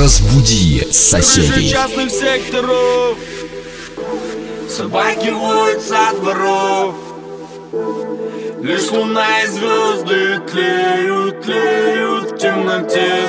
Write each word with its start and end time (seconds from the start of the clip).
Разбуди 0.00 0.88
соседей. 0.90 1.68
частных 1.68 2.10
секторов 2.10 3.18
Собаки 4.74 5.28
воют 5.28 5.82
со 5.82 6.18
дворов 6.18 6.94
Лишь 8.62 8.90
луна 8.90 9.42
и 9.42 9.46
звезды 9.48 10.40
тлеют, 10.50 11.42
тлеют 11.42 12.32
в 12.32 12.38
темноте 12.38 13.28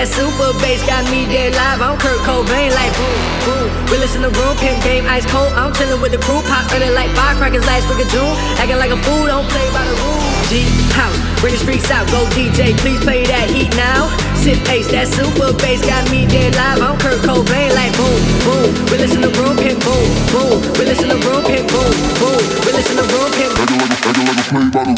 that 0.00 0.08
super 0.08 0.56
bass 0.64 0.80
got 0.88 1.04
me 1.12 1.28
dead 1.28 1.52
live. 1.52 1.84
I'm 1.84 2.00
Kurt 2.00 2.16
Cobain, 2.24 2.72
like 2.72 2.88
boom, 2.96 3.20
boom. 3.44 3.68
Realest 3.92 4.16
in 4.16 4.24
the 4.24 4.32
room, 4.32 4.56
pimp 4.56 4.80
game, 4.80 5.04
ice 5.04 5.28
cold. 5.28 5.52
I'm 5.52 5.76
chillin' 5.76 6.00
with 6.00 6.16
the 6.16 6.20
crew, 6.24 6.40
pop 6.48 6.64
earning 6.72 6.96
like 6.96 7.12
firecrackers 7.12 7.68
last 7.68 7.84
week 7.92 8.00
of 8.00 8.08
June. 8.08 8.32
Acting 8.56 8.80
like 8.80 8.96
a 8.96 9.00
fool, 9.04 9.28
don't 9.28 9.44
play 9.52 9.68
by 9.76 9.84
the 9.84 9.92
rules. 10.00 10.24
G 10.48 10.64
house, 10.96 11.12
bring 11.44 11.52
the 11.52 11.60
streets 11.60 11.92
out, 11.92 12.08
go 12.08 12.24
DJ, 12.32 12.72
please 12.80 12.96
play 13.04 13.28
that 13.28 13.52
heat 13.52 13.68
now. 13.76 14.08
Sip 14.40 14.56
ace, 14.72 14.88
that 14.88 15.04
super 15.12 15.52
bass 15.60 15.84
got 15.84 16.08
me 16.08 16.24
dead 16.24 16.56
live. 16.56 16.80
I'm 16.80 16.96
Kurt 16.96 17.20
Cobain, 17.20 17.68
like 17.76 17.92
boom, 17.92 18.16
boom. 18.48 18.72
Realest 18.88 19.20
in 19.20 19.20
the 19.20 19.32
room, 19.36 19.60
pimp 19.60 19.84
boom, 19.84 20.00
boom. 20.32 20.64
Realest 20.80 21.04
in 21.04 21.12
the 21.12 21.20
room, 21.28 21.44
pimp 21.44 21.68
boom, 21.68 21.92
boom. 22.16 22.40
Realest 22.64 22.88
in 22.88 22.96
the 22.96 23.04
room, 23.04 23.28
pimp 23.36 23.52
boom. 23.52 23.68
Acting 24.72 24.96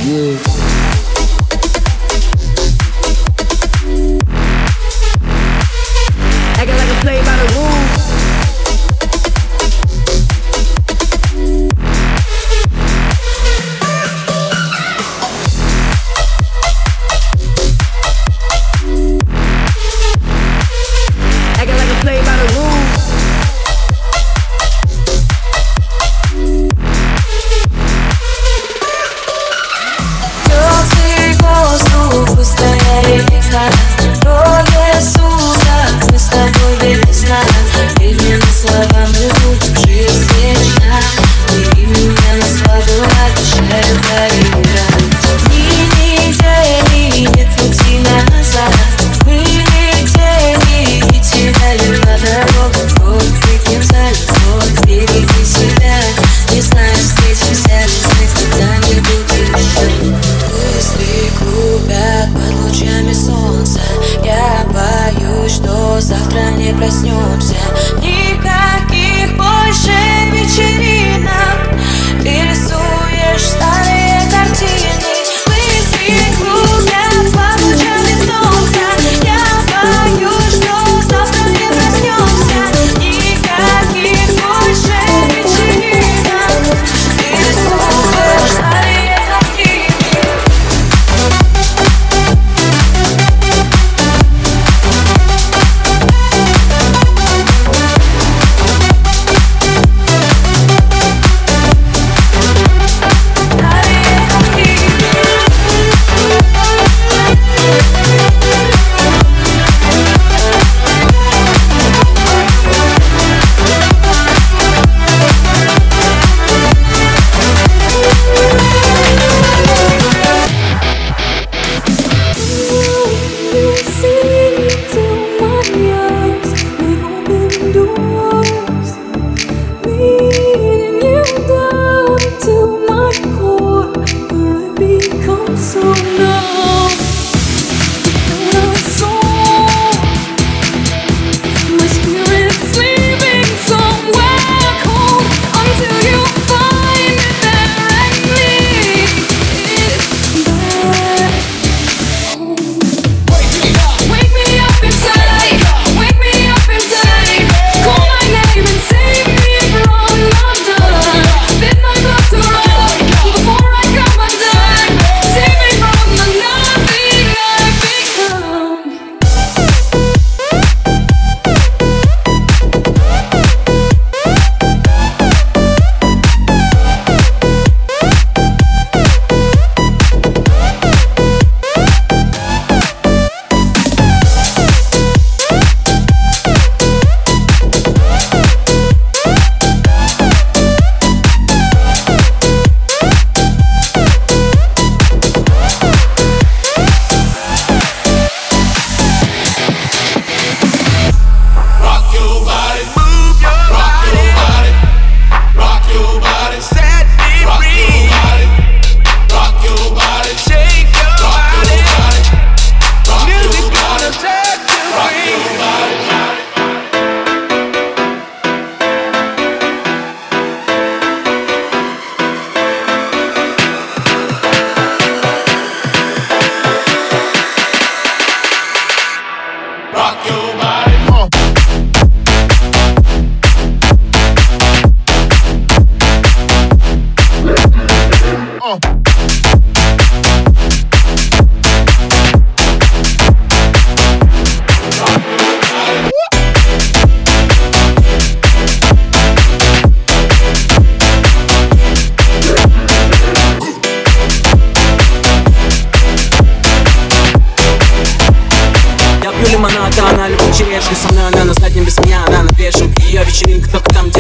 не 66.56 66.72
проснемся 66.74 67.56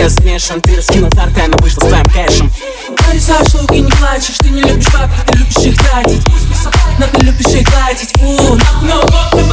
я 0.02 0.08
замешан 0.08 0.60
Ты 0.60 0.76
раскинул 0.76 1.10
карты, 1.10 1.42
она 1.42 1.56
вышла 1.58 1.80
с 1.80 1.86
твоим 1.86 2.06
кэшем. 2.06 2.52
Нарисовать 3.06 3.48
штуки, 3.48 3.74
не 3.74 3.90
плачешь 3.92 4.36
Ты 4.38 4.48
не 4.50 4.62
любишь 4.62 4.92
бабки, 4.92 5.14
ты 5.26 5.38
любишь 5.38 5.56
их 5.58 5.78
тратить. 5.78 6.22
Но 6.98 7.06
ты 7.06 7.24
любишь 7.24 7.46
их 7.46 7.68
гладить. 7.70 8.12
У, 8.20 8.56
но 8.84 9.00
вот 9.00 9.30
ты 9.30 9.44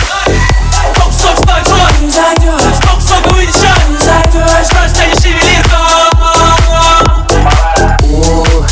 Топ, 0.95 1.13
сок, 1.13 1.37
стой, 1.37 1.61
стой, 1.65 1.79
не 2.01 2.09
зайдешь 2.09 2.79
Топ, 2.81 3.01
сок, 3.01 3.31
выйдешь, 3.31 3.53
не 3.89 3.97
зайдешь 4.03 4.65
Стой, 4.65 4.89
станешь 4.89 5.21
шевелинка 5.21 5.77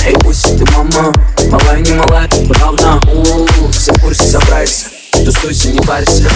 Эй, 0.06 0.16
пусть 0.22 0.58
ты 0.58 0.66
мама, 0.72 1.14
малая 1.52 1.80
не 1.82 1.92
малая, 1.92 2.28
ты 2.28 2.46
правда 2.48 3.00
Все 3.72 3.94
в 3.94 4.02
курсе, 4.02 4.24
собрайся, 4.24 4.86
тусуйся, 5.12 5.70
не 5.70 5.80
парься. 5.82 6.30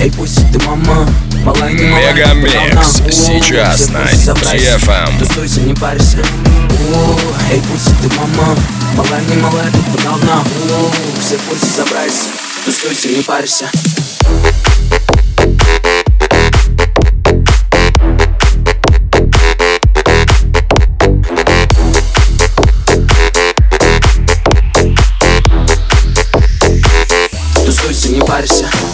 Эй, 0.00 0.10
пусть 0.12 0.50
ты 0.52 0.58
мама, 0.66 1.08
малая 1.44 1.72
не 1.72 1.84
малая, 1.84 2.12
Мегамикс 2.12 2.89
сейчас 3.42 3.88
на 3.88 4.04
DFM. 4.04 5.18
Тусуйся, 5.18 5.60
не 5.60 5.74
парься. 5.74 6.18
Эй, 7.50 7.62
пусть 7.70 7.86
ты 8.00 8.16
мама, 8.16 8.56
малая 8.94 9.22
не 9.22 9.36
малая, 9.36 9.70
ты 9.70 10.02
правда 10.02 10.44
Все 11.20 11.36
курсе, 11.48 11.66
собрайся, 11.76 12.28
тусуйся, 12.64 13.08
не 13.08 13.22
парься. 13.22 13.70
Тусуйся, 27.64 28.08
не 28.08 28.20
парься 28.20 28.89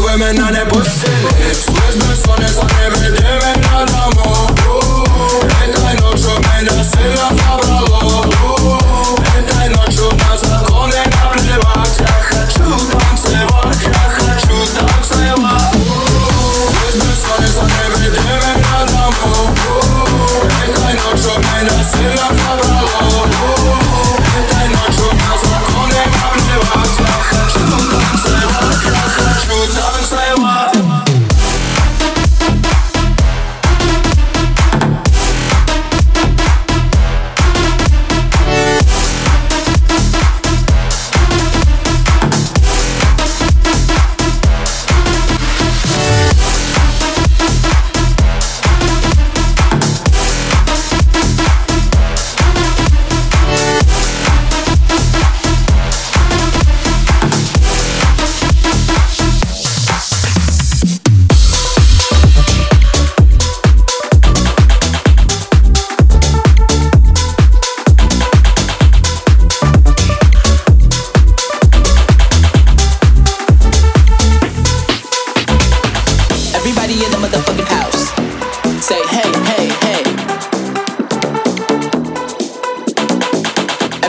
Słowem 0.00 0.34
na 0.34 0.50
nepostyny 0.50 1.28
Słyszymy 1.52 2.16
sone, 2.16 2.48
sone, 2.48 2.68
Entre 3.10 3.60
na 3.62 3.86
domu 3.86 4.46
Pętaj 5.60 5.96
noczu, 5.96 6.30
my 6.42 6.62
na 6.62 6.84
Entre 6.84 7.36
zabrało 7.36 8.24
Pętaj 9.34 9.70
noczu, 9.70 10.08
na 10.16 10.36
zakony 10.38 10.96
napływać 11.10 12.09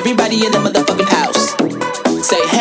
Everybody 0.04 0.44
in 0.44 0.52
the 0.52 0.58
motherfucking 0.58 1.10
house. 1.14 1.54
Say 2.28 2.42
hey, 2.48 2.61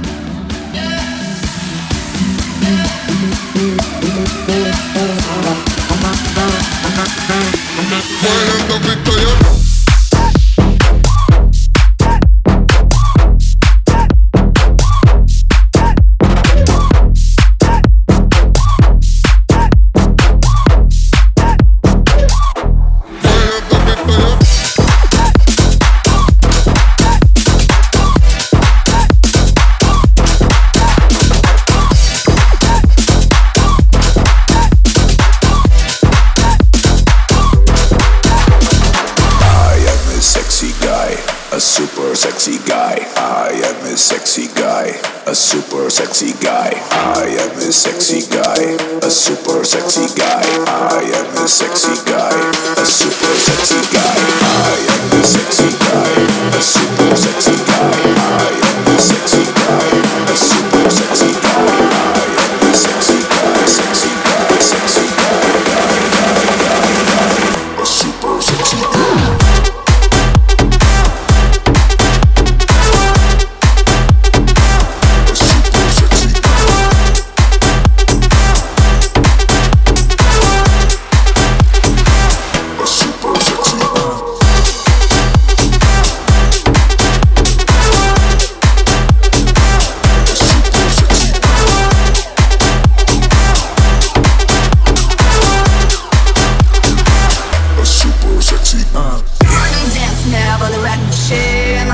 riding. 100.91 101.87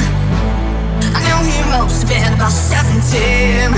I 1.13 1.19
knew 1.21 1.39
he 1.45 1.59
must 1.69 2.01
have 2.01 2.09
been 2.09 2.33
about 2.33 2.51
17. 2.51 3.71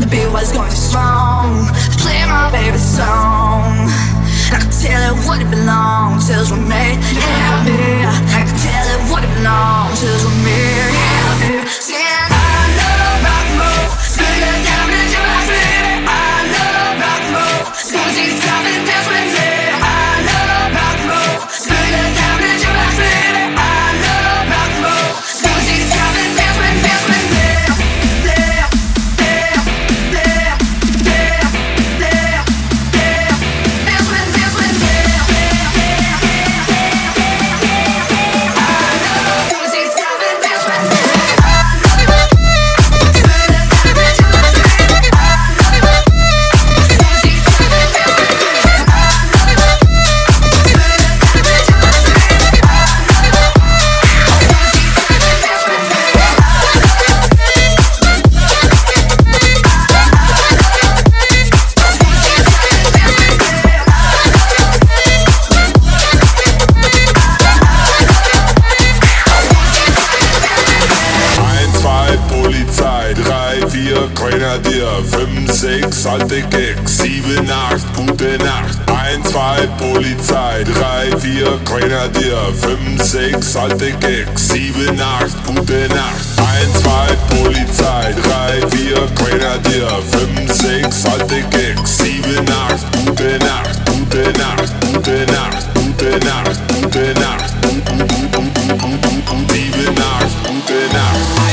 The 0.00 0.06
beat 0.06 0.30
was 0.32 0.52
going 0.52 0.70
strong, 0.70 1.68
play 1.98 2.24
my 2.26 2.50
favorite 2.50 2.80
song. 2.80 3.88
I 4.52 4.58
could 4.58 4.74
tell 4.82 5.02
it 5.10 5.28
would 5.28 5.40
it 5.42 5.50
belonged 5.50 6.22
to 6.26 6.34
was 6.38 6.50
me, 6.52 6.98
yeah. 7.14 8.10
I 8.34 8.42
could 8.46 8.58
tell 8.58 8.86
it 8.94 9.00
would 9.12 9.22
it 9.22 9.32
belonged 9.38 9.96
to 10.02 10.10
was 10.10 10.26
me, 10.42 10.60
yeah, 11.86 12.26
I 12.30 12.66
know 12.78 13.20
rock 13.22 13.46
and 13.46 13.60
roll, 13.62 13.90
alte 83.70 83.92
Gags. 83.92 84.48
7, 84.48 84.90
8, 84.90 85.44
gute 85.44 85.88
Nacht. 85.88 86.28
1, 86.36 86.72
2, 86.82 87.16
Polizei. 87.28 88.12
3, 88.12 88.66
4, 88.68 89.08
Grenadier. 89.14 90.02
5, 90.10 90.52
6, 90.52 91.06
alte 91.06 91.42
Gags. 91.50 91.98
7, 91.98 92.48
8, 92.48 93.06
gute 93.06 93.38
Nacht. 93.38 93.80
Gute 93.86 94.32
Nacht, 94.38 94.72
gute 94.80 95.26
Nacht, 95.26 95.66
gute 95.74 96.18
Nacht, 96.24 96.60
gute 96.82 97.20
Nacht. 97.20 97.50
7, 99.48 99.98
8, 99.98 100.48
gute 100.48 100.94
Nacht. 100.94 101.49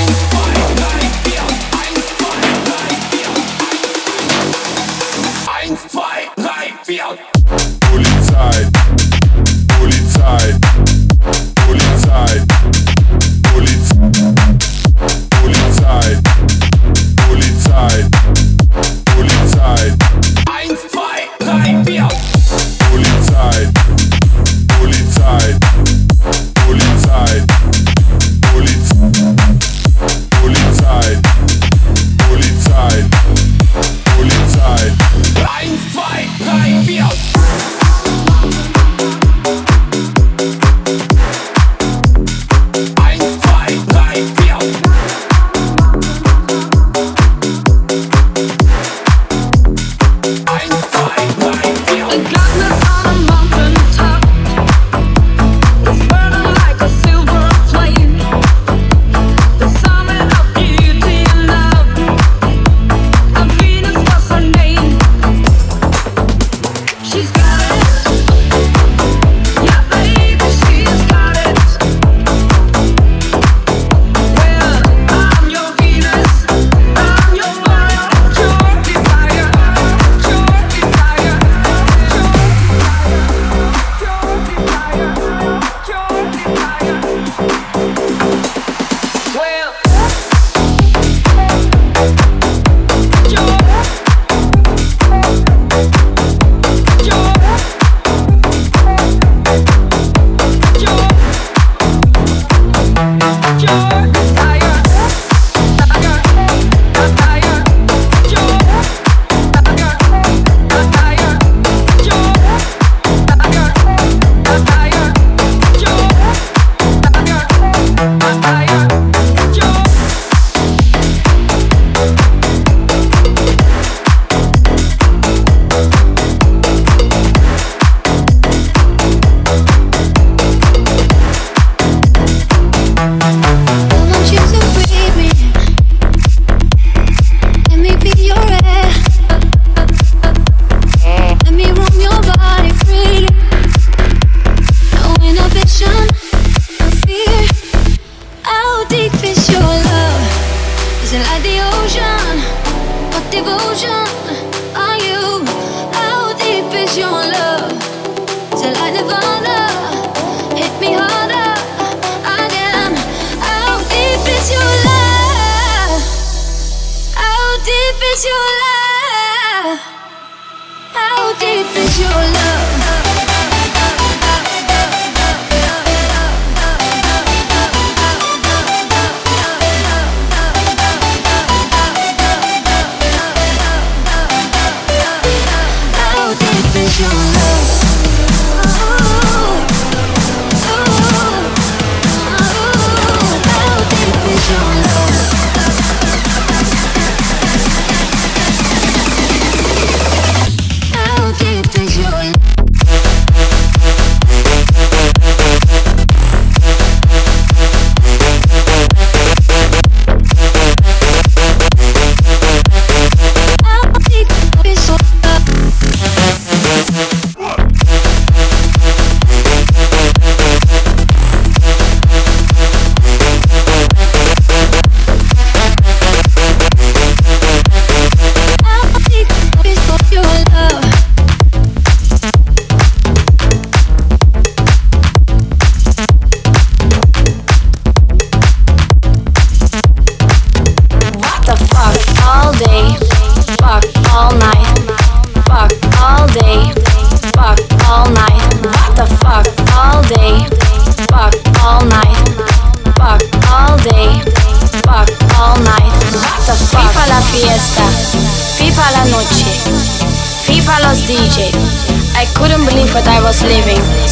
Polizei. 8.38 8.70
Polizei. 9.80 10.57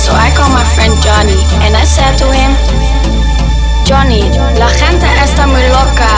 So 0.06 0.14
I 0.14 0.30
called 0.38 0.54
my 0.54 0.64
friend 0.78 0.94
Johnny 1.02 1.34
and 1.66 1.74
I 1.74 1.84
said 1.84 2.14
to 2.22 2.30
him. 2.30 2.54
Johnny, 3.90 4.22
la 4.62 4.70
gente 4.70 5.08
está 5.26 5.48
muy 5.48 5.66
loca. 5.74 6.10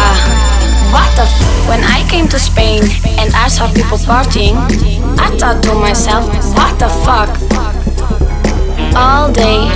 What 0.92 1.08
the 1.16 1.24
f? 1.24 1.32
When 1.70 1.82
I 1.84 2.04
came 2.10 2.28
to 2.28 2.40
Spain 2.40 2.84
and 3.20 3.32
I 3.34 3.48
saw 3.48 3.72
people 3.72 3.98
partying, 3.98 4.58
I 5.18 5.32
thought 5.40 5.64
to 5.64 5.74
myself, 5.76 6.28
what 6.56 6.76
the 6.80 6.90
fuck? 7.08 7.32
All 8.96 9.32
day, 9.32 9.72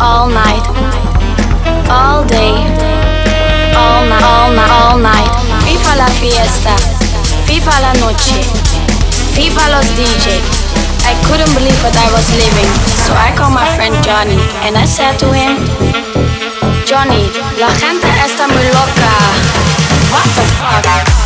all 0.00 0.26
night, 0.26 0.66
all 1.86 2.24
day, 2.26 2.54
all 3.74 4.02
night, 4.10 4.24
all 4.26 4.50
night, 4.50 4.70
all 4.82 4.98
night. 4.98 5.30
FIFA 5.62 5.92
la 6.02 6.08
fiesta, 6.18 6.74
viva 7.46 7.74
la 7.82 7.92
noche, 8.02 8.42
viva 9.34 9.64
los 9.70 9.86
DJ. 9.94 10.42
I 11.06 11.14
couldn't 11.22 11.52
believe 11.54 11.78
what 11.84 11.94
I 11.94 12.10
was 12.10 12.26
living, 12.34 12.95
so 13.06 13.14
I 13.14 13.30
called 13.36 13.54
my 13.54 13.66
friend 13.76 13.94
Johnny 14.02 14.40
and 14.66 14.76
I 14.76 14.84
said 14.84 15.18
to 15.22 15.26
him. 15.32 15.54
Johnny, 16.84 17.30
la 17.58 17.70
gente 17.70 18.08
está 18.26 18.48
muy 18.48 18.66
loca. 18.74 19.12
What 20.10 20.26
the 20.34 20.44
fuck? 20.58 21.25